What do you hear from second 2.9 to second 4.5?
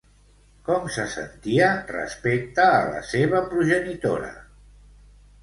la seva progenitora?